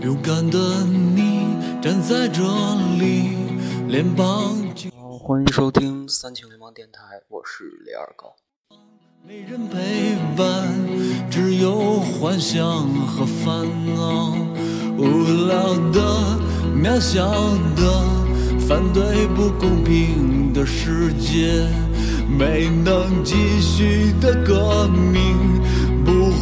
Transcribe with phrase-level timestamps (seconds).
[0.00, 2.42] 勇敢的你站在这
[3.00, 3.36] 里，
[3.88, 4.54] 脸庞
[4.96, 8.36] 好，欢迎收听三情流氓电台，我是李二狗。
[9.26, 10.68] 没人陪伴，
[11.28, 13.66] 只有幻想和烦
[13.96, 14.36] 恼。
[14.96, 16.38] 无聊的、
[16.72, 17.28] 渺小
[17.74, 18.04] 的，
[18.68, 21.66] 反对不公平的世界，
[22.28, 25.60] 没能继续的革命，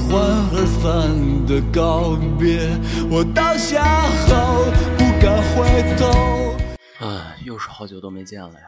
[0.06, 1.10] 不欢而散
[1.46, 2.70] 的告别。
[3.10, 3.82] 我倒下
[4.22, 5.66] 后不敢回
[5.98, 6.56] 头。
[7.04, 8.66] 唉，又是好久都没见了呀。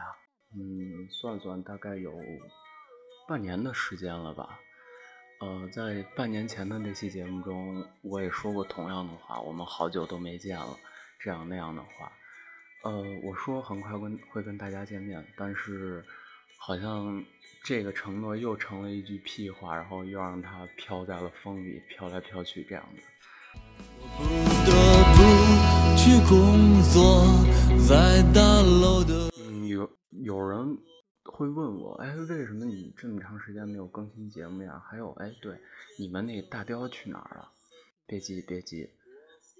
[0.53, 2.11] 嗯，算算大概有
[3.25, 4.59] 半年的时间了吧。
[5.39, 10.77] 呃，在半年前的那期节目中，我也说过同样的话，我们好久都没见了，
[11.21, 12.11] 这样那样的话。
[12.83, 16.03] 呃，我说很快跟会跟大家见面，但是
[16.57, 17.23] 好像
[17.69, 23.03] 这个承诺又成了一句屁话，然后又让它飘在了风里，飘来飘去这样子。
[24.17, 24.23] 不
[24.65, 24.73] 得
[25.13, 27.27] 不去工作，
[27.87, 29.29] 在大楼的。
[29.37, 29.87] 嗯，有
[30.23, 30.79] 有人
[31.23, 34.83] 会问我，哎，为什么你这么长时间没有更新节目呀？
[34.89, 35.55] 还有，哎，对，
[35.99, 37.51] 你们那大雕去哪儿了？
[38.07, 38.89] 别急，别急，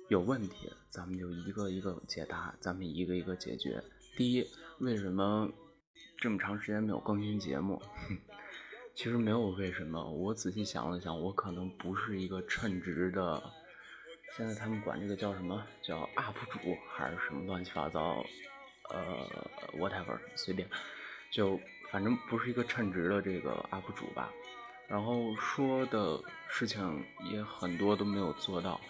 [0.10, 3.80] 有问题咱们就一个一个解答，咱们一个一个解决。
[4.18, 4.44] 第一，
[4.80, 5.48] 为什么
[6.20, 7.82] 这么长时间没有更新节目？
[8.94, 13.42] 其实没有为什么，我仔细想了想，我可能不是一个称职的，
[14.36, 18.22] 现在他们管这个叫什么叫 UP 主还是什么乱七八糟，
[18.90, 19.26] 呃
[19.78, 20.68] ，whatever，随便。
[21.32, 21.58] 就
[21.90, 24.30] 反正不是一个称职的这个 UP 主吧，
[24.90, 28.82] 然后说的事情也很多都没有做到，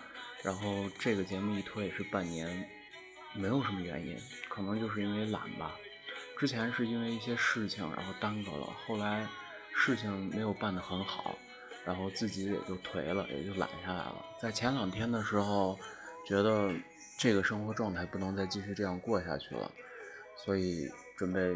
[0.42, 2.68] 然后这个节目一拖也是半年，
[3.36, 5.76] 没有什么原因，可能就是因为懒吧。
[6.40, 9.28] 之前是因为一些事情然后耽搁了，后来
[9.76, 11.38] 事情没有办得很好，
[11.86, 14.26] 然后自己也就颓了，也就懒下来了。
[14.42, 15.78] 在前两天的时候，
[16.26, 16.74] 觉得
[17.18, 19.70] 这个生活状态不能再继续这样过下去了，
[20.38, 21.56] 所以准备。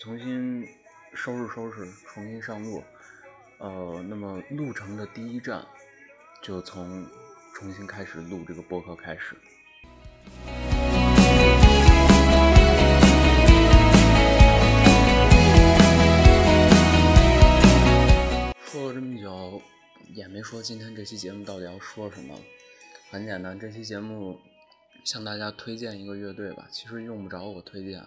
[0.00, 0.66] 重新
[1.14, 2.82] 收拾收拾，重新上路。
[3.58, 5.64] 呃，那么路程的第一站
[6.42, 7.06] 就从
[7.54, 9.36] 重新开始录这个播客开始。
[20.42, 22.38] 说今天这期节目到底要说什么。
[23.10, 24.38] 很简单，这期节目
[25.04, 26.68] 向大家推荐一个乐队吧。
[26.72, 28.04] 其实用不着我推荐，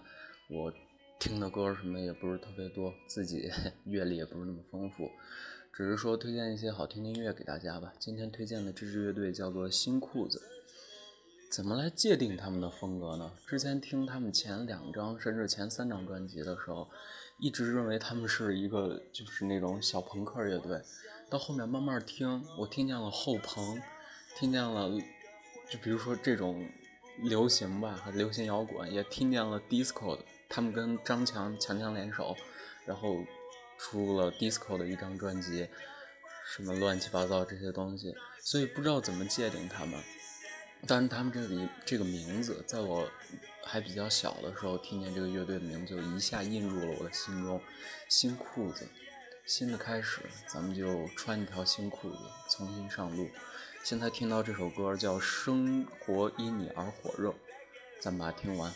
[0.49, 0.73] 我。
[1.17, 3.49] 听的歌什么也不是特别多，自己
[3.85, 5.09] 阅历也不是那么丰富，
[5.71, 7.93] 只是说推荐一些好听的音乐给大家吧。
[7.97, 10.41] 今天推荐的这支乐队叫做新裤子。
[11.49, 13.31] 怎么来界定他们的风格呢？
[13.47, 16.89] 之前听他们前两张甚至前三张专辑的时候，
[17.39, 20.81] 一直认为他们是一个就是那种小朋克乐队。
[21.29, 23.81] 到后面慢慢听，我听见了后朋，
[24.37, 24.89] 听见了
[25.69, 26.69] 就比如说这种
[27.17, 30.19] 流行吧，和流行摇滚，也听见了 disco。
[30.47, 32.37] 他们跟张强强强联手，
[32.85, 33.25] 然后
[33.77, 35.67] 出了 disco 的一张专辑，
[36.47, 39.99] 什么乱七八糟这些东西，所以不知道怎么界定他们。
[40.87, 43.09] 但是他们这里这个名字，在我
[43.63, 47.59] 还比较小的时候，听见这个乐队的名字，就一下印入了我的心中。
[48.07, 48.87] 新裤子，
[49.45, 52.17] 新的开始，咱们就穿一条新裤子，
[52.49, 53.29] 重新上路。
[53.83, 57.29] 现在听到这首歌叫《生活因你而火热》，
[58.01, 58.73] 咱们把它听完。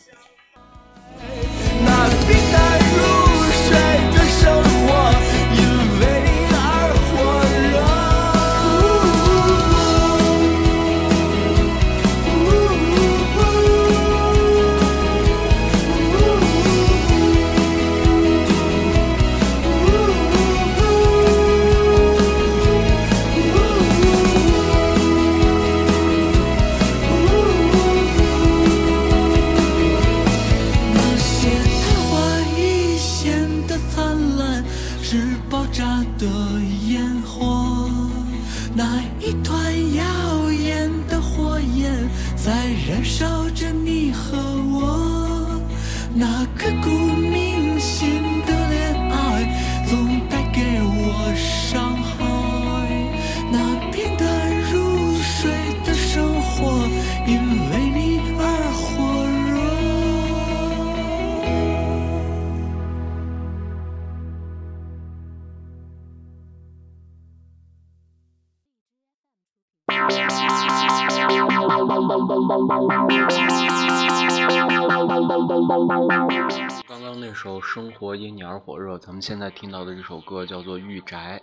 [75.89, 81.41] 刚刚那首《生活因你而火热》，咱们现在听到的这首歌叫做《御宅》。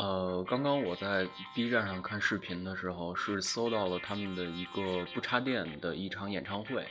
[0.00, 6.86] 呃，刚刚我在 B 站上看视频的时候，是搜到了他们的一个不插电的一场演唱会。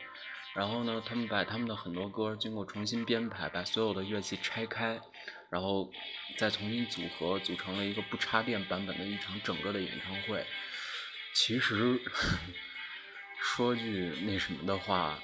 [0.53, 4.99] 然后呢，他们把他们的很多歌经过重新编排，把所有的乐器拆开，
[5.49, 5.89] 然后
[6.37, 10.45] 再重新组合，组成了一个不插电版本的一场整个的演唱会。
[11.33, 11.97] 其实
[13.39, 15.17] 说句那什么的话，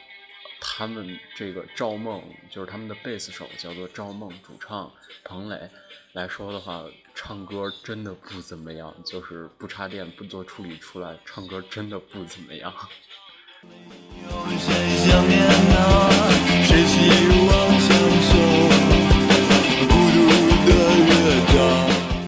[0.62, 4.90] 他们这个赵梦就是他们的贝斯手，叫做赵梦，主唱
[5.26, 5.70] 彭磊
[6.14, 6.86] 来说的话。
[7.14, 12.74] 唱歌真的不怎么样，就是不插电不做处理出来，唱歌真的不怎么样。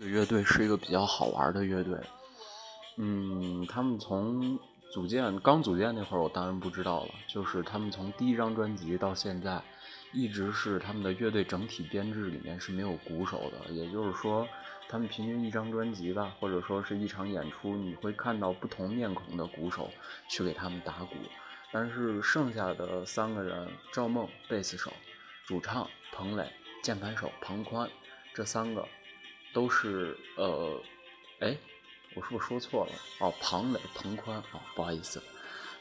[0.02, 1.98] 乐队是一个比较好玩的乐队，
[2.98, 4.60] 嗯，他们从
[4.94, 9.60] 组建刚组建那会儿，我当然不知道了，就是他们从第一张专辑到现在，
[10.12, 14.48] 一直是他们的乐队整体编制里面是没有鼓手的，也就是说。
[14.90, 19.90] 他们平均一张专辑吧，或者说是一场演出，你会看到不同面孔的鼓手
[20.30, 21.16] 去给他们打鼓，
[21.72, 24.94] 但是剩下的三个人，赵梦贝斯手，
[25.48, 26.48] 主唱彭磊，
[26.84, 27.90] 键盘手彭宽，
[28.36, 28.88] 这三个
[29.52, 30.80] 都是呃，
[31.40, 31.58] 哎，
[32.16, 32.92] 我是不是说错了？
[33.20, 35.22] 哦，庞磊、彭宽，哦，不好意思，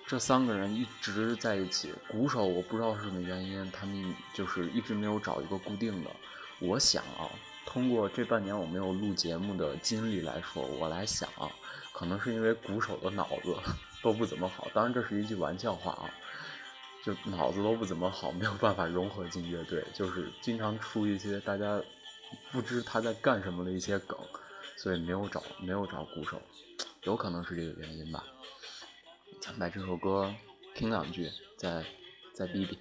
[0.06, 1.92] 这三个人一直在一起。
[2.08, 6.10] 鼓手我不知道是什么原因，他们就是一直没有找一个固定的。
[6.58, 7.30] 我想啊。
[7.64, 11.48] 通过这半年我没有录节目的经历来说，我来想啊，
[11.92, 13.56] 可能是因为鼓手的脑子
[14.02, 14.66] 都不怎么好。
[14.74, 16.10] 当然这是一句玩笑话啊，
[17.04, 21.80] 就脑子都不怎么好，没有办法融合进乐队，就是经常出一些大家
[22.50, 24.18] 不知他在干什么的一些梗，
[24.76, 26.40] 所以没有找没有找鼓手，
[27.04, 28.24] 有可能是这个原因吧。
[29.40, 30.32] 咱把这首歌
[30.74, 31.84] 听两句，再
[32.32, 32.78] 再逼逼。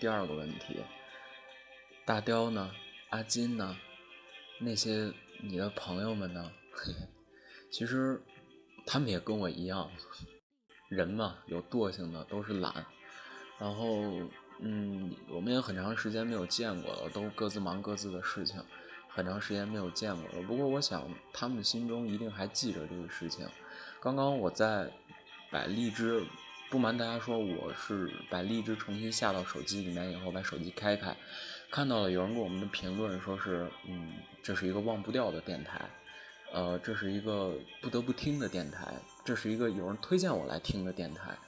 [0.00, 0.76] 第二个问题，
[2.04, 2.70] 大雕呢？
[3.10, 3.76] 阿金呢？
[4.60, 5.12] 那些
[5.42, 6.52] 你的朋友们呢？
[7.70, 8.22] 其实
[8.86, 9.90] 他们也跟我一样，
[10.88, 12.86] 人嘛有惰性的都是懒，
[13.58, 14.02] 然后
[14.60, 18.62] 嗯，我们也很长时间没有见过了，都各自忙各自的事情，
[19.08, 20.46] 很长时间没有见过了。
[20.46, 23.48] 不过我想他们心中一定还记着这个事情。
[24.00, 24.92] 刚刚我在。
[25.50, 26.22] 把荔枝，
[26.70, 31.16] 不瞒大家说，我是把荔枝重新下到手机里面以后，把手机开开，
[31.70, 35.88] 看到了有人给我们的评论，说是，嗯，这是一个忘不掉的电台，
[36.52, 38.92] 呃，这是一个不得不听的电台，
[39.24, 41.38] 这是一个有人推荐我来听的电台，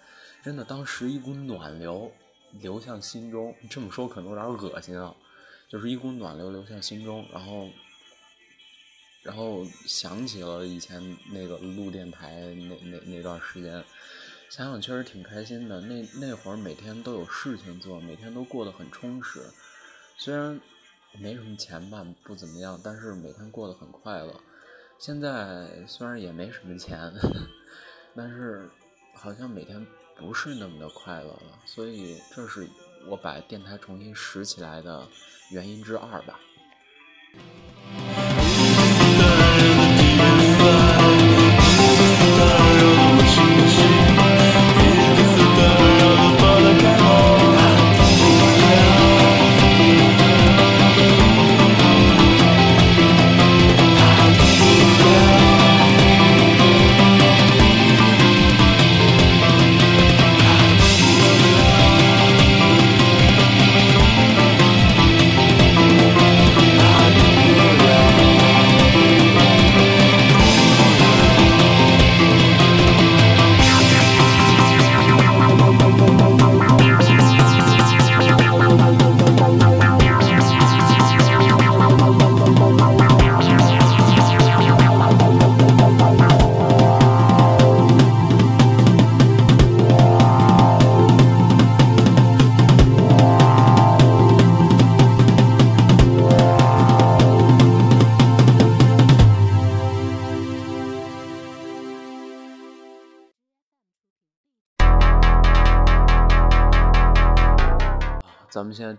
[0.42, 2.10] 真的，当时一股暖流
[2.52, 5.14] 流向心中，这么说可能有点恶心啊，
[5.68, 7.68] 就是一股暖流流向心中，然后。
[9.22, 13.84] 然后想起了以前那个录电台那那那段时间，
[14.50, 15.80] 想想确实挺开心的。
[15.82, 19.44] 那那会儿每天都有事情做，每天都过得很充实。
[20.16, 20.60] 虽然
[21.12, 24.40] 没什么钱吧，不怎么样，但是每天过得很快乐。
[24.98, 27.12] 现在虽然也没什么钱，
[28.16, 28.68] 但是
[29.14, 29.86] 好像每天
[30.16, 31.60] 不是那么的快乐了。
[31.64, 32.68] 所以这是
[33.06, 35.06] 我把电台重新拾起来的
[35.52, 36.40] 原因之二吧。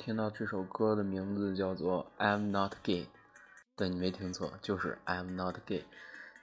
[0.02, 3.04] 听到这首歌的名字叫做《I'm Not Gay》，
[3.78, 5.86] 对你没听错，就是 I'm Not Gay。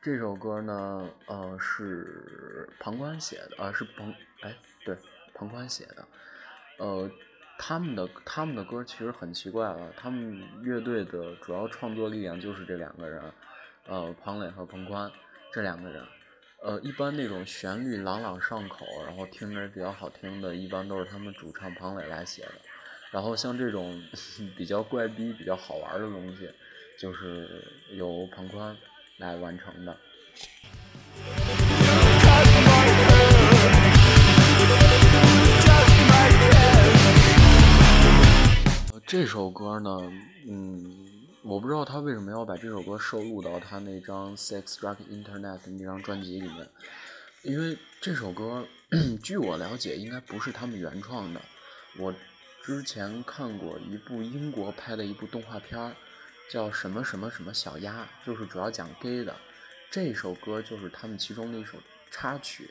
[0.01, 4.97] 这首歌呢，呃，是庞宽写的，呃，是庞，哎，对，
[5.35, 6.07] 庞宽写的。
[6.79, 7.11] 呃，
[7.59, 13.21] 他们的他们的歌其实很奇怪了，他们乐队的主要创作力量就是这两个人，
[13.89, 15.11] 呃，庞磊和庞宽
[15.53, 16.07] 这两个人。
[16.63, 22.53] 呃，一般那种旋律朗朗上口，然后听着比较好听的，一般都是他们主唱庞磊来写的。
[23.11, 24.03] 然后像这种
[24.57, 26.49] 比较怪逼、比较好玩的东西，
[26.99, 28.77] 就是由庞宽
[29.17, 29.97] 来完成的。
[39.07, 40.13] 这首歌呢，
[40.47, 41.07] 嗯。
[41.45, 46.69] 我不知道他为什么要把这首歌收录到他那张《Sex Rock Internet》那张专辑里面，
[47.43, 48.67] 因为这首歌，
[49.23, 51.41] 据我了解，应该不是他们原创的。
[51.97, 52.13] 我
[52.69, 55.97] 之前看过一部英国拍的一部动画片，
[56.51, 59.35] 叫什么什么什么小鸭，就是主要讲 gay 的。
[59.91, 61.79] 这首歌就是他们其中的一首
[62.11, 62.69] 插曲，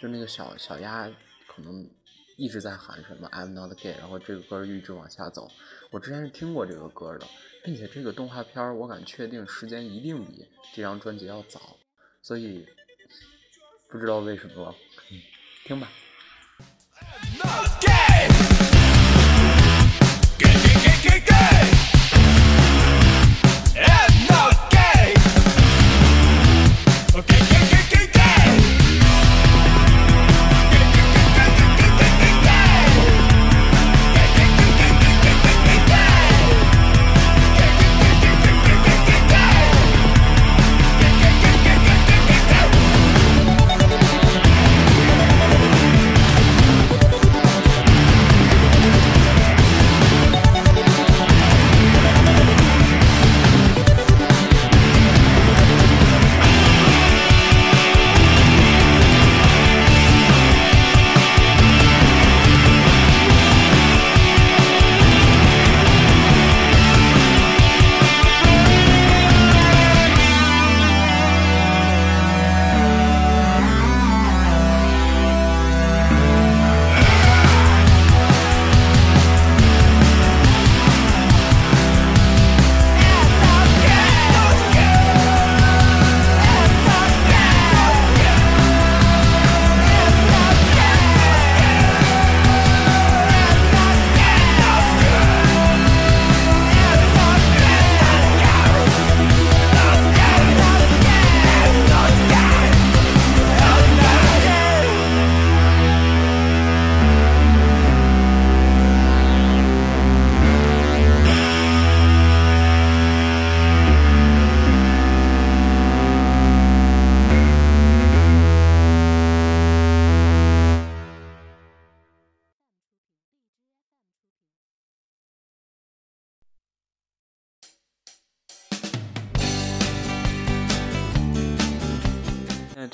[0.00, 1.08] 就那个小小鸭
[1.46, 1.88] 可能
[2.36, 5.48] 一直在喊什么 "I'm not gay"，然后这个歌一直往下走。
[5.92, 7.24] 我之前是听过这个歌的。
[7.62, 11.76] 并且这个动画片，我敢确定时间一定比这张专辑要早，
[12.20, 12.66] 所以
[13.88, 14.74] 不知道为什么，
[15.64, 15.88] 听吧。
[21.02, 21.75] Kiki.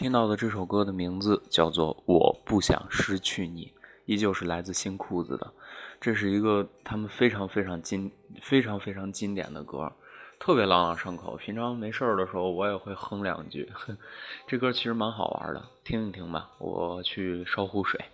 [0.02, 3.66] 听到的这首歌的名字叫做《我不想失去你》，
[4.04, 5.48] 依旧是来自新裤子的。
[6.00, 8.10] 这是一个他们非常非常经、
[8.42, 9.92] 非常非常经典的歌，
[10.40, 11.36] 特别朗朗上口。
[11.36, 13.70] 平常没事儿的时候，我也会哼两句。
[14.48, 16.50] 这歌其实蛮好玩的，听一听吧。
[16.58, 18.04] 我去烧壶水。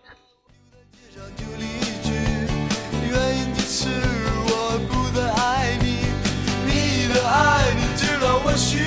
[7.31, 8.79] 爱你知道我需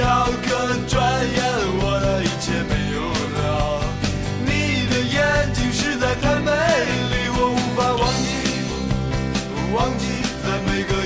[0.00, 0.26] 要
[9.84, 10.06] 忘记
[10.42, 11.03] 在每个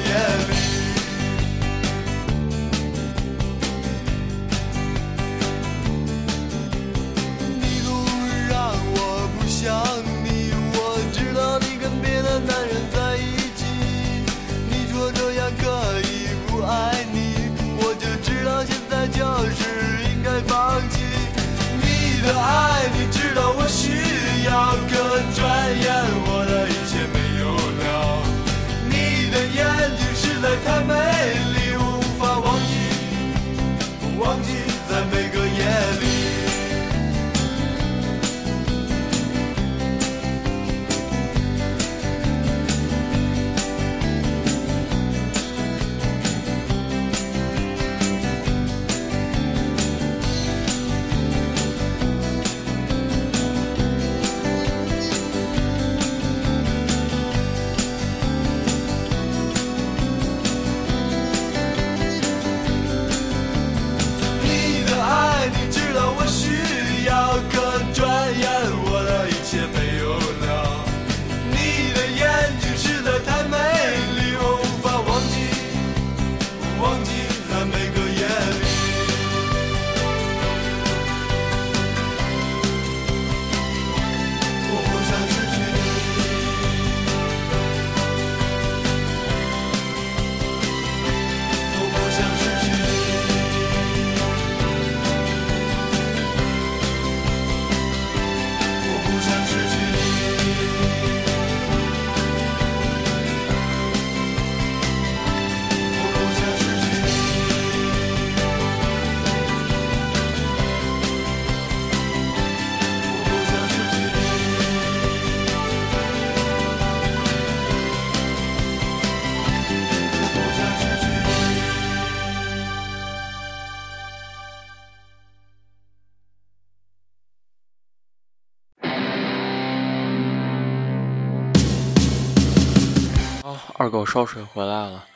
[133.89, 135.07] 二狗烧水回来了。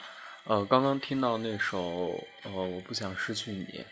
[0.44, 3.84] 呃，刚刚听到那首呃，我不想失去你，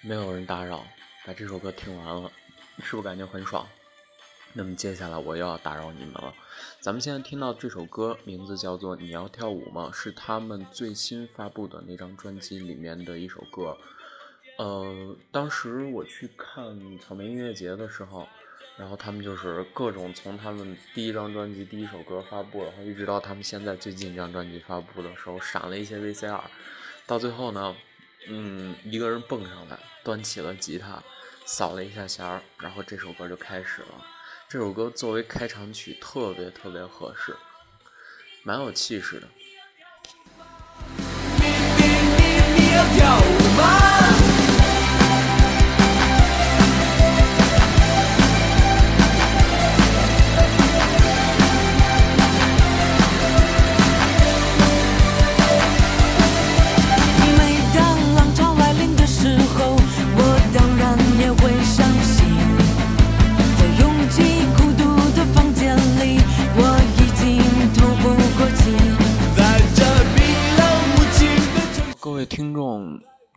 [0.00, 0.84] 没有人打扰，
[1.24, 2.28] 把这首歌听完了，
[2.82, 3.64] 是不是感觉很爽？
[4.52, 6.34] 那么接下来我又要打扰你们了。
[6.80, 13.78] 咱们现在听到这首歌名字叫做《你要跳舞吗》，是他们最新发布的那张专辑里面的一首歌。
[14.58, 18.26] 呃，当时我去看草莓音乐节的时候。
[18.80, 26.40] 然后他们就是各种从他们第一张专辑第一首歌发布，然后一直到他们现在最近这张专辑发布的时候，闪了一些 VCR，
[27.06, 27.76] 到最后呢，
[28.26, 31.02] 嗯，一个人蹦上来，端起了吉他，
[31.44, 34.06] 扫了一下弦，然后这首歌就开始了。
[34.48, 37.36] 这首歌作为开场曲特别特别合适，
[38.42, 39.28] 蛮有气势的。
[42.96, 43.99] 听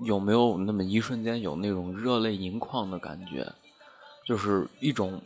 [0.03, 3.51] 有没有那么一瞬间有那种热泪盈眶的感觉？
[4.25, 5.21] 就是一种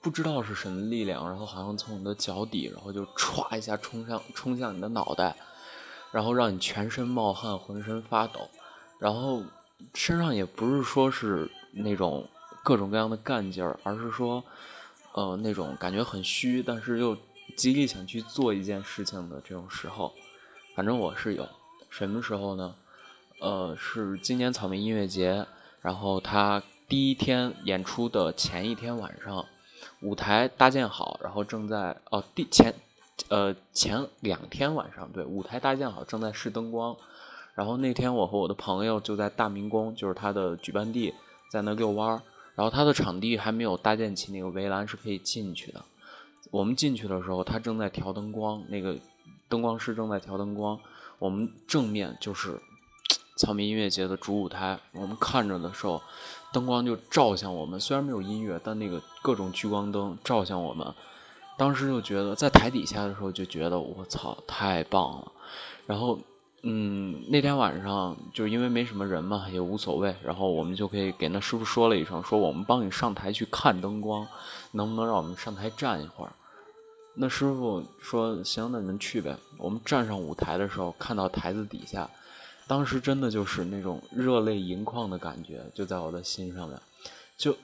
[0.00, 5.34] 不知道是什么力量，然后好像从你的脚底，然后就歘一下冲向冲向你的脑袋，
[6.12, 8.48] 然后让你全身冒汗，浑身发抖，
[8.98, 9.42] 然后
[9.94, 12.28] 身上也不是说是那种
[12.62, 14.42] 各种各样的干劲儿，而是说
[15.14, 17.16] 呃那种感觉很虚，但是又
[17.56, 20.12] 极力想去做一件事情的这种时候，
[20.74, 21.48] 反正我是有。
[21.90, 22.74] 什么时候呢？
[23.40, 25.46] 呃，是今年草莓音乐节，
[25.80, 29.46] 然后他第一天演出的前一天晚上，
[30.00, 32.74] 舞台搭建好，然后正在哦，第前，
[33.28, 36.96] 呃，前两天晚上，对，舞台搭建好，正在试灯光，
[37.54, 41.14] 然后那天我和我的朋友就在大明宫，就是他的举办地，
[41.52, 42.22] 在那遛弯儿，
[42.56, 45.80] 然后他的场地还没有搭建起那个围栏是可以进去的，
[46.50, 48.96] 我们进去的时候，他正在调灯光，那个
[49.48, 50.76] 灯光师正在调灯光，
[51.20, 52.60] 我们正面就是。
[53.38, 56.02] 草莓音乐节的主舞台，我们看着的时候，
[56.52, 57.78] 灯光就照向我们。
[57.78, 60.92] 虽然没有音乐，但那个各种聚光灯照向我们，
[61.56, 65.32] 当时就觉得在台底下的时候就觉得我操，太棒了。
[65.86, 66.18] 然后，
[66.62, 70.12] 嗯，那天晚上就是因为没什么人嘛，也无所谓。
[70.24, 74.26] 然后我们就可以给那师傅说了一声，说我们帮你上台去看灯光，
[74.72, 76.32] 能不能让我们上台站一会儿？
[77.14, 79.36] 那师傅说行，那你们去呗。
[79.58, 82.10] 我们站上舞台的时候，看到台子底下。
[82.68, 86.78] 当时真的就是那种热泪盈眶的感觉，就在我的心上面，
[87.36, 87.56] 就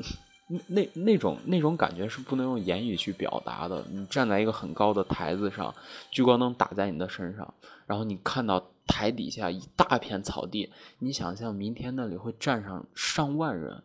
[0.66, 3.84] 那那种那种感觉是不能用言语去表达的。
[3.90, 5.74] 你站在一个很高的台子上，
[6.10, 7.54] 聚光灯打在你的身上，
[7.86, 13.82] 然后你看到台底下一大片草地，你想象明天那里会站上上万人，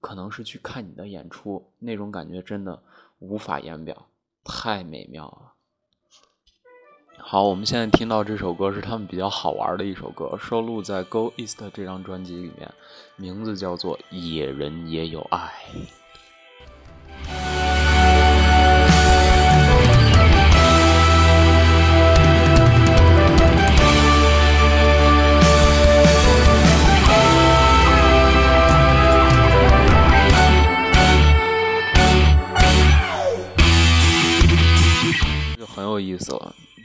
[0.00, 2.80] 可能是去看你的演出，那种感觉真的
[3.18, 4.06] 无法言表，
[4.44, 5.49] 太美妙了。
[7.22, 12.68] 好，我们现在听到这首歌是他们比较好玩的一首歌，收录在《Go East》这张专辑里面，
[13.14, 15.52] 名字叫做《野人也有爱》。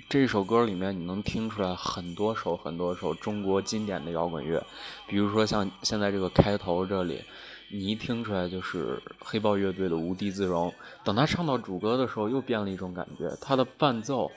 [0.07, 4.63] 这首歌里面，你能听出来很多首很多首中国经典的摇滚乐，
[5.07, 7.21] 比如说像现在这个开头这里，
[7.69, 10.69] 你一听出来就是黑豹乐队的《无地自容》。
[11.03, 13.35] 等他唱到主歌的时候，又变了一种感觉。
[13.41, 14.31] 他的伴奏，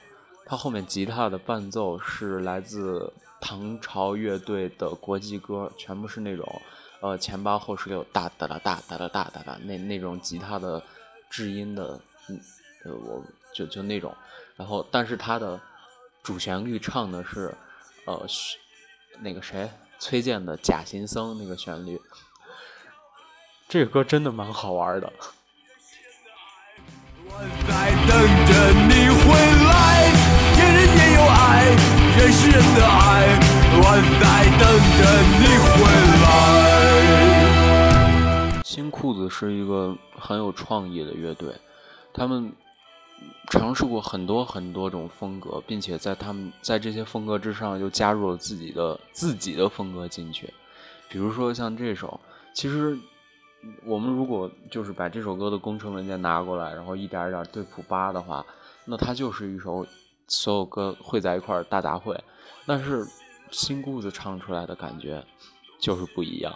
[0.47, 6.63] 他后面吉他的伴奏是来自唐朝乐队的国际歌，全部是那种
[7.01, 10.83] 呃前八后十六，哒哒哒哒哒哒哒哒那那种吉他的
[11.29, 12.01] 制音的，
[12.31, 12.41] 嗯，
[12.87, 13.23] 呃，我
[13.55, 14.15] 就就那种。
[14.59, 15.61] 然后，但是它的
[16.21, 17.55] 主旋律唱的是，
[18.07, 18.27] 呃，
[19.21, 22.03] 那个谁，崔健的《假行僧》那个旋律。
[23.69, 25.13] 这个歌真的蛮好玩的。
[27.25, 27.31] 我
[27.69, 28.11] 在等
[28.49, 29.31] 着你回
[29.71, 30.11] 来，
[30.57, 31.71] 天人也有爱，
[32.19, 33.39] 人是人的爱，
[33.79, 33.83] 我
[34.19, 34.27] 在
[34.59, 34.67] 等
[34.99, 35.01] 着
[35.39, 35.71] 你回
[36.25, 36.27] 来
[38.65, 41.55] 新裤子是一个很有创意的乐队，
[42.13, 42.53] 他们。
[43.51, 50.53] 尝试过很多很多种风格，并且在他们在这些风格之上又加入了自己的自己的风格进去。
[51.09, 52.21] 比如说像这首，
[52.53, 52.97] 其实
[53.85, 58.45] 我们如果就是把这首歌的工程文件拿过来，然后一点一点对谱扒的话，
[58.85, 59.87] 那它就是一首
[60.27, 62.19] 所有歌汇在一块大杂烩，
[62.67, 63.07] 但是
[63.51, 65.25] 新裤子唱出来的感觉
[65.81, 66.55] 就是不一样。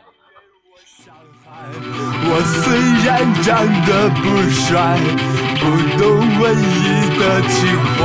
[1.04, 2.64] 我虽
[3.04, 3.10] 然
[3.42, 3.50] 长
[3.86, 3.90] 得
[4.22, 4.70] 不帅，
[5.58, 5.62] 不
[5.98, 6.02] 懂
[6.38, 6.86] 文艺
[7.18, 7.58] 的情
[7.98, 8.00] 怀，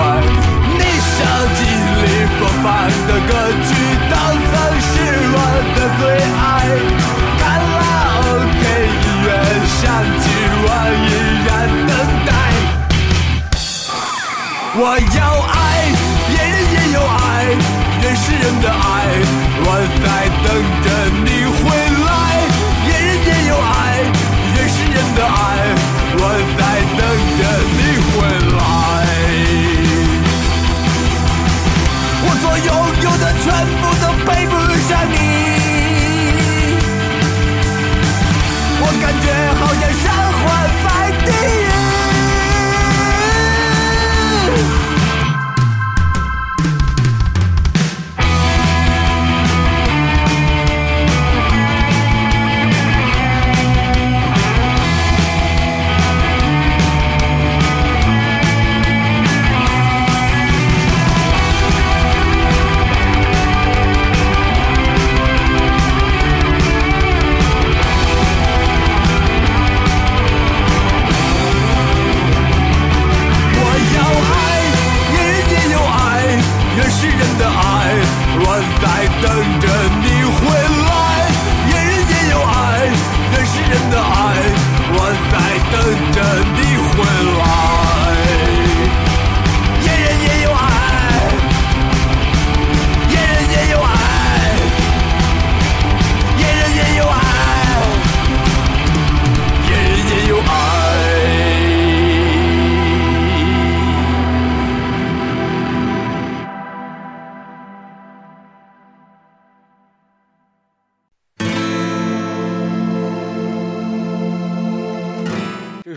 [0.74, 1.16] 你手
[1.56, 1.60] 机
[2.02, 2.04] 里
[2.40, 2.66] 播放
[3.08, 3.32] 的歌
[3.68, 3.70] 曲
[4.10, 4.14] 都
[4.50, 4.90] 曾是
[5.34, 5.38] 我
[5.76, 6.02] 的最
[6.42, 6.46] 爱。
[7.38, 7.42] 卡
[7.78, 7.80] 拉
[8.26, 9.28] OK 音乐
[9.78, 9.80] 响
[10.20, 10.26] 起，
[10.64, 10.68] 我
[11.06, 11.10] 依
[11.46, 11.50] 然
[11.88, 11.90] 等
[12.26, 12.30] 待。
[14.80, 14.82] 我
[15.18, 15.18] 要
[15.54, 15.56] 爱，
[16.34, 17.26] 也人也有爱，
[18.02, 18.76] 原始人的爱，
[19.64, 19.66] 我
[20.04, 20.06] 在
[20.44, 20.46] 等
[20.84, 20.86] 着
[21.24, 21.28] 你
[21.64, 21.87] 回。
[23.48, 24.04] 有爱，
[24.56, 25.36] 也是人的爱，
[26.20, 26.22] 我
[26.58, 26.62] 在
[26.98, 27.02] 等
[27.38, 27.42] 着
[27.78, 28.14] 你回
[28.58, 28.60] 来。
[32.24, 32.70] 我所拥
[33.04, 33.46] 有的全
[33.82, 34.54] 部都配不
[34.88, 35.16] 上你。
[38.80, 39.26] 我感觉
[39.60, 40.06] 好像生
[40.38, 40.42] 活
[40.84, 40.86] 在
[41.26, 41.28] 地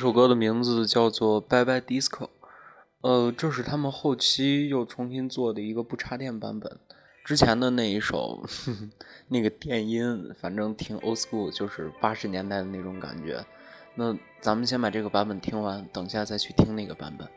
[0.00, 2.24] 这首歌的名字叫做《Bye Bye Disco》，
[3.02, 6.78] 呃，这是他们后期又重新做的一个不插电版本。
[7.22, 8.88] 之前的那一首，呵呵
[9.28, 13.44] 那个电音，反正听 old school，就是八十年代的那种感觉。
[13.94, 17.28] 那咱们先把这个版本听完，等下再去听那个版本。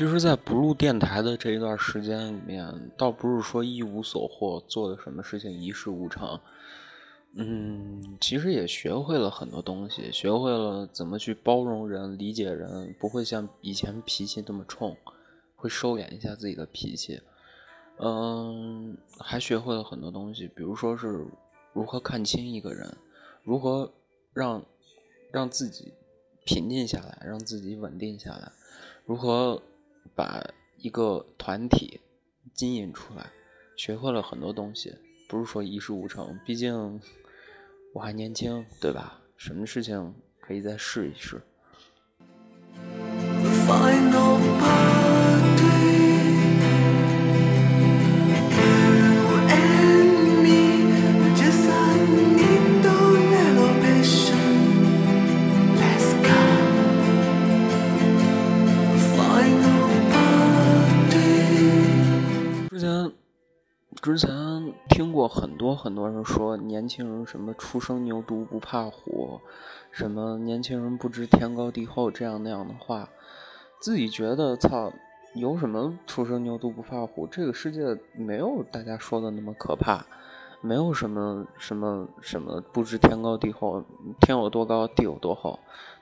[0.00, 6.40] 其实，在不录电台的这一段时间里面，倒不是说一无所获，做的什么事情一事无成。
[7.34, 14.96] 嗯，其实也学会了很多东西，学会了怎么去包容人、理解人，不会像以前脾气那么冲，
[15.54, 17.20] 会收敛一下自己的脾气。
[17.98, 21.26] 嗯，还学会了很多东西，比如说是
[21.74, 22.96] 如何看清一个人，
[23.44, 23.92] 如何
[24.32, 24.64] 让
[25.30, 25.92] 让自己
[26.46, 28.50] 平静下来，让自己稳定下来，
[29.04, 29.60] 如何
[30.14, 30.42] 把
[30.76, 32.00] 一个团体
[32.54, 33.30] 经营出来，
[33.76, 34.94] 学会了很多东西，
[35.28, 37.00] 不是说一事无成，毕竟
[37.94, 39.20] 我还年轻，对吧？
[39.36, 41.40] 什么事情可以再试一试。
[64.10, 69.40] 之前听过很多很多人说年轻人什么初生牛犊不怕虎，
[69.92, 73.08] 什么年轻人不知天高地厚这样那样的话，
[73.78, 74.92] 自己觉得操，
[75.34, 77.24] 有什么初生牛犊不怕虎？
[77.28, 80.04] 这个世界没有大家说的那么可怕，
[80.60, 83.84] 没有什么什么什么不知天高地厚，
[84.20, 85.56] 天有多高地有多厚。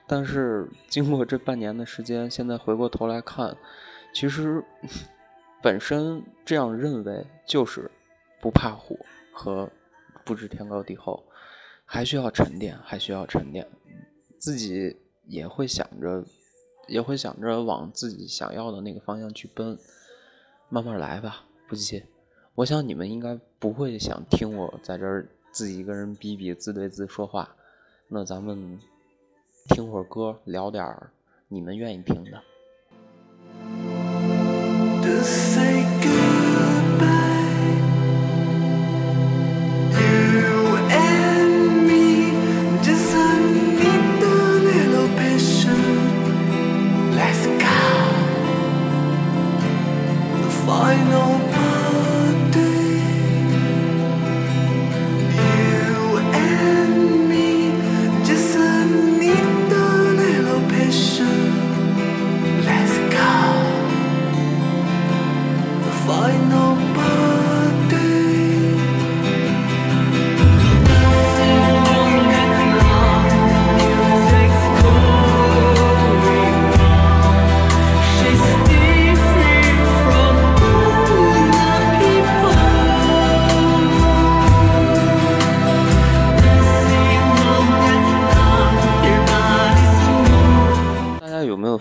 [0.07, 3.55] 但是经过这半年的时间，现在回过头来看，
[4.15, 4.63] 其实
[5.61, 7.91] 本身这样认为就是
[8.41, 8.97] 不怕虎
[9.31, 9.69] 和
[10.23, 11.23] 不知天高地厚，
[11.85, 13.67] 还需要沉淀，还需要沉淀，
[14.37, 16.23] 自己也会想着，
[16.87, 19.77] 也会想着往自己想要的那个方向去奔，
[20.69, 22.03] 慢慢来吧，不急。
[22.55, 27.55] 我想你们应该不会想听我在这儿自己一个人逼逼自对自说话，
[28.07, 28.79] 那咱们
[29.69, 31.09] 听会儿歌，聊点儿
[31.47, 32.43] 你们愿意听的。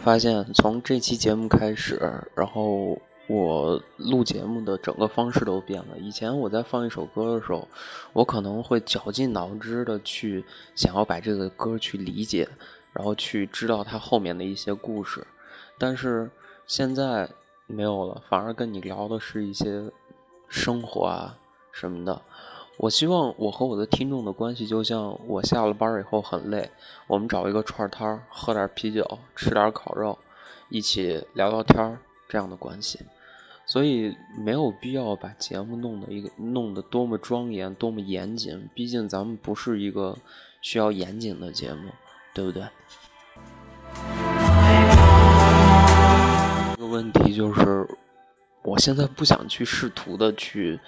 [0.08, 2.00] 发现，从这期节目开始，
[2.34, 5.98] 然后我录节目的整个方式都变了。
[5.98, 7.68] 以前我在放一首歌的时候，
[8.14, 10.42] 我可能会绞尽脑汁的去
[10.74, 12.48] 想要把这个歌去理解，
[12.94, 15.26] 然后去知道它后面的一些故事。
[15.76, 16.30] 但是
[16.66, 17.28] 现在
[17.66, 19.92] 没有了，反而跟你聊的是一些
[20.48, 21.36] 生活啊
[21.70, 22.22] 什么的。
[22.80, 26.70] 我希望我和我的听众的关系，就像我下了班以后很累，
[27.08, 30.16] 我们找一个串摊儿，喝点啤酒，吃点烤肉，
[30.68, 33.00] 一起聊聊天儿这样的关系。
[33.66, 38.70] 所以没有必要把节目弄得一个弄得多么庄严，多么严谨。
[38.72, 40.16] 毕竟咱们不是一个
[40.62, 41.90] 需要严谨的节目，
[42.32, 42.62] 对不对？
[46.76, 47.88] 这个问题就是，
[48.62, 50.78] 我现在不想去试图的去。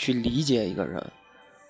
[0.00, 1.12] 去理解一个人，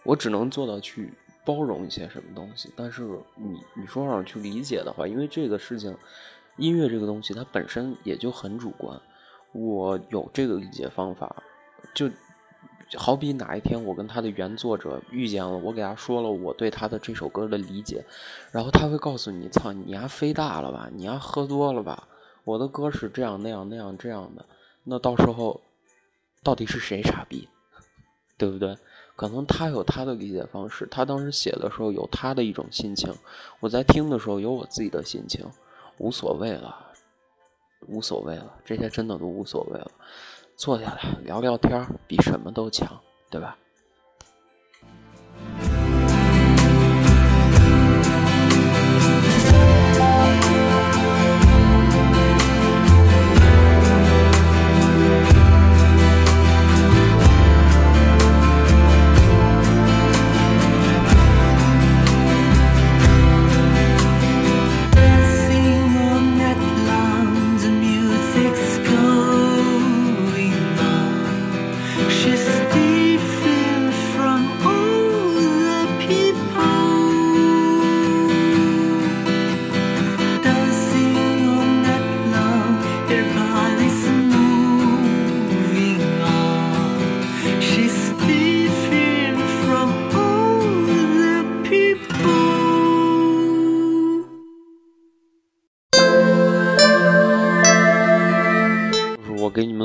[0.05, 1.13] 我只能做到去
[1.45, 2.73] 包容一些什么东西。
[2.77, 3.03] 但是
[3.35, 5.93] 你你说让我去理解的话，因为这个事情，
[6.57, 8.97] 音乐这个东西它本身也就很主观。
[9.51, 11.43] 我有这个理解方法，
[11.93, 12.09] 就
[12.95, 18.05] 好比哪一天我跟他的原作者遇见了，我给他说了我对他的这首歌的理解，
[18.53, 20.89] 然后他会告诉你：“操，你丫飞大了吧？
[20.93, 22.07] 你丫喝多了吧？
[22.45, 24.47] 我的歌是这样那样那样这样的。”
[24.87, 25.61] 那到时候
[26.45, 27.49] 到底是谁傻逼？
[28.41, 28.75] 对不对？
[29.17, 33.13] 可能他有他的理解方式，他当时写的时候有他的一种心情，
[33.61, 35.45] 我在听的时候有我自己的心情，
[35.99, 36.75] 无所谓了，
[37.87, 39.91] 无所谓了，这些真的都无所谓了。
[40.57, 42.99] 坐下来聊聊天比什么都强，
[43.31, 43.59] 对吧？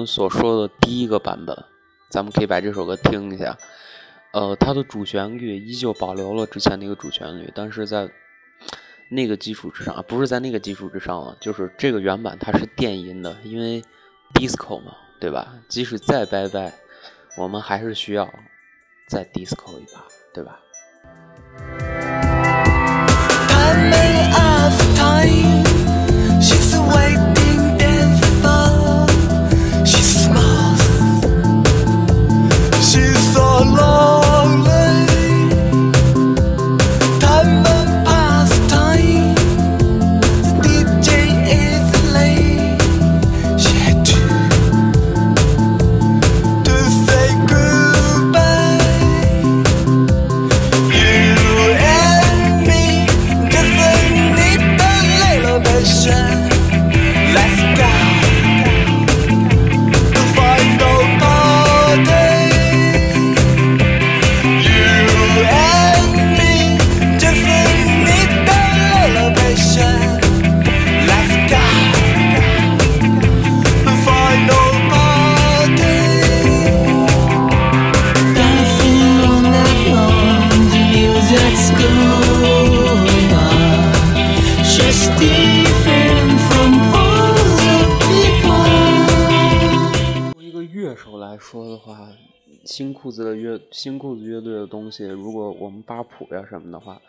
[0.05, 1.57] 所说的第一个版本，
[2.09, 3.57] 咱们可以把这首歌听一下。
[4.31, 8.09] 呃，它的主旋律依旧保留了之前那个主旋律，但是在
[9.07, 13.81] 那个基础之上啊，不是在那个基础之上了，就是这个原版它是电音的，因为
[14.33, 14.91] disco 嘛，
[15.21, 15.53] 对吧？
[15.69, 16.73] 即使再拜拜，
[17.37, 18.29] 我们还是需要
[19.07, 20.59] 再 disco 一把，对吧？
[96.05, 97.01] 谱呀什么的话，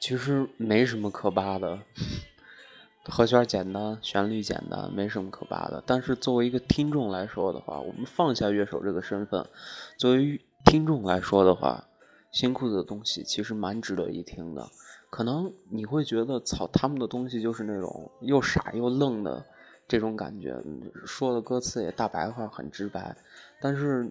[0.00, 1.78] 其实没什么可扒的，
[3.04, 5.82] 和弦简单，旋律简单，没什么可扒的。
[5.86, 9.46] 但是作为一个听众来说的话，我们放下乐手这个身份，
[9.96, 11.86] 作为听众来说的话，
[12.32, 14.66] 新裤子的东西其实蛮值得一听的。
[15.10, 19.44] 可能你会觉得，操，他们的东西就是那种又傻又愣的
[19.86, 20.56] 这种感觉，
[21.04, 23.16] 说的歌词也大白话，很直白，
[23.60, 24.10] 但是。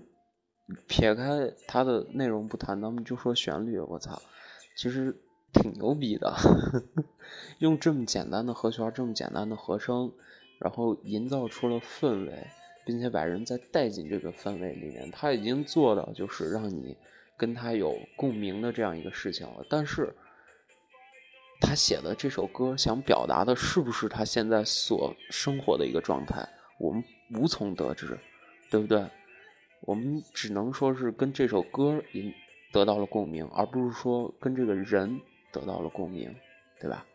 [0.88, 3.80] 撇开它的内容不谈，咱们就说旋律。
[3.80, 4.22] 我操，
[4.76, 5.16] 其实
[5.52, 6.50] 挺牛逼的呵
[6.96, 7.04] 呵，
[7.58, 10.12] 用这么简单的和弦，这么简单的和声，
[10.60, 12.48] 然后营造出了氛围，
[12.86, 16.96] 并且把人再带进这个氛围里面，他已经做到就是让你
[17.36, 19.66] 跟他有共鸣的这样一个事情了。
[19.70, 20.14] 但是
[21.60, 27.04] 他写的这首歌想表达的是不是他现在所生活的一个状态，我们
[27.36, 28.18] 无从得知，
[28.70, 29.04] 对不对？
[29.82, 32.34] 我们只能说是跟这首歌引
[32.72, 35.20] 得到了共鸣，而不是说跟这个人
[35.52, 36.36] 得到了共鸣，
[36.80, 37.06] 对吧？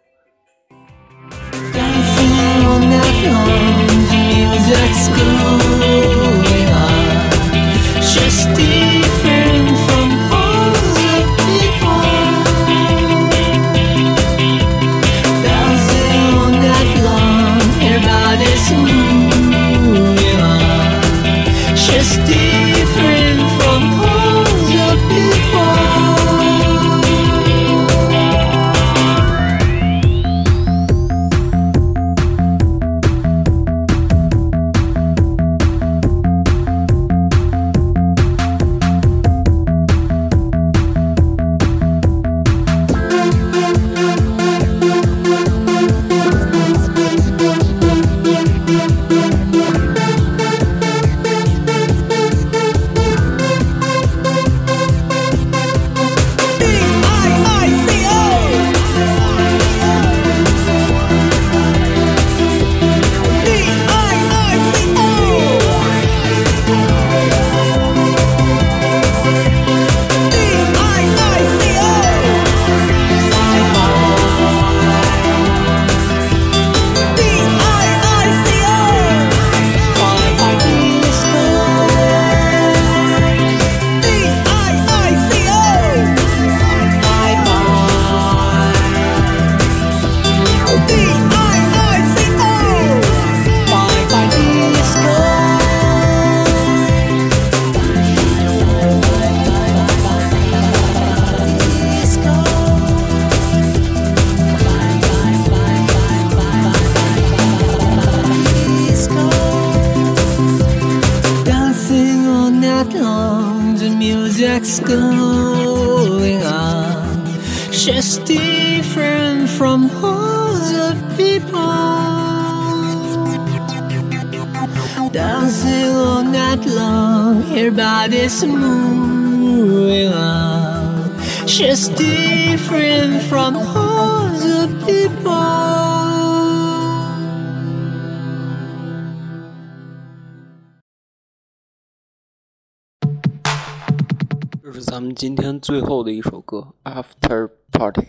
[145.27, 146.69] 今天最后的一首歌
[147.03, 148.03] 《After Party》。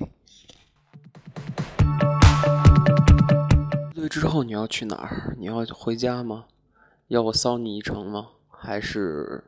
[3.94, 5.34] 对，之后你要去哪儿？
[5.40, 6.44] 你要回家吗？
[7.08, 8.28] 要我捎你一程吗？
[8.50, 9.46] 还是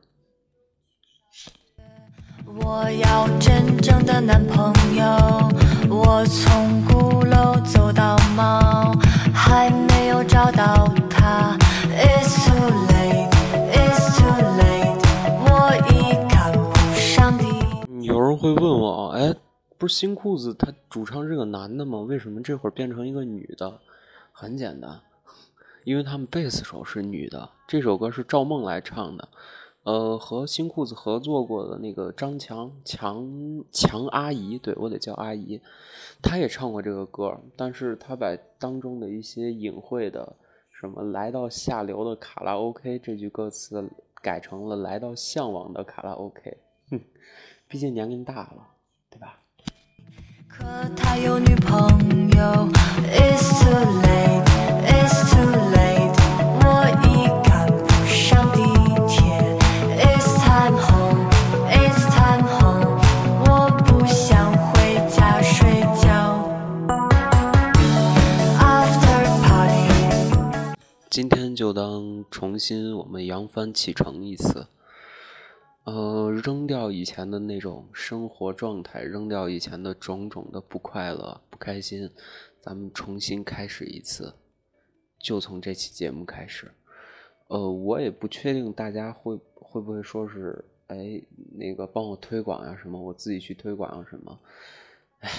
[2.46, 5.04] 我要真正的男朋友，
[5.90, 8.94] 我从鼓楼走到猫，
[9.34, 10.90] 还没有找到
[19.88, 22.00] 新裤子他主唱是个男的吗？
[22.00, 23.80] 为什么这会儿变成一个女的？
[24.32, 25.00] 很简单，
[25.82, 27.50] 因为他们贝斯手是女的。
[27.66, 29.28] 这首歌是赵梦来唱的，
[29.82, 35.60] 呃，和新裤子合作过的那个张强强强阿姨，对我得叫阿姨，
[36.22, 40.36] 她也唱过这个歌，但是她把当中的一些隐晦的
[40.70, 43.90] 什么来到下流的卡拉 OK 这句歌词
[44.22, 46.56] 改成了来到向往的卡拉 OK，
[46.90, 47.00] 哼，
[47.66, 48.68] 毕竟年龄大了，
[49.10, 49.40] 对吧？
[71.10, 74.68] 今天就当重新我们扬帆启程一次，
[75.90, 82.10] 呃，扔掉以前的那种生活状态，扔掉以前的种种的不快乐、不开心，
[82.60, 84.34] 咱们重新开始一次，
[85.18, 86.70] 就从这期节目开始。
[87.46, 91.22] 呃，我也不确定大家会会不会说是，哎，
[91.54, 94.38] 那个帮我推广呀、什么，我自己去推广啊什么，
[95.20, 95.30] 哎，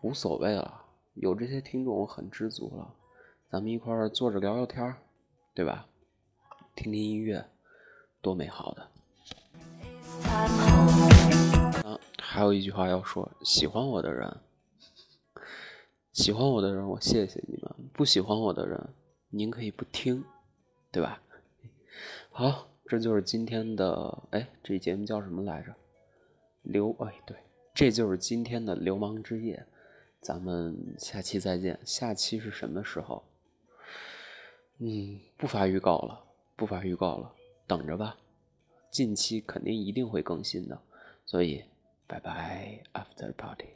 [0.00, 0.82] 无所谓了，
[1.14, 2.92] 有这些听众我很知足了。
[3.48, 4.96] 咱们一块儿坐着聊聊天，
[5.54, 5.86] 对吧？
[6.74, 7.46] 听听音乐，
[8.20, 8.97] 多美好的！
[12.20, 14.36] 还有一句话要说：喜欢我的人，
[16.12, 18.94] 喜欢我的人，我谢谢你们；不喜欢我的人，
[19.30, 20.24] 您可以不听，
[20.92, 21.20] 对吧？
[22.30, 25.74] 好，这就是今天的，哎，这节目叫什么来着？
[26.62, 27.36] 流，哎，对，
[27.74, 29.66] 这就是今天的流氓之夜。
[30.20, 31.78] 咱们下期再见。
[31.84, 33.24] 下期是什么时候？
[34.78, 37.32] 嗯，不发预告了，不发预告了，
[37.66, 38.16] 等着吧。
[38.90, 40.80] 近期肯定一定会更新的，
[41.26, 41.64] 所以
[42.06, 43.66] 拜拜，After Party。